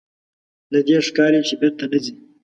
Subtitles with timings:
[0.73, 2.13] له دې ښکاري چې بېرته نه ځې.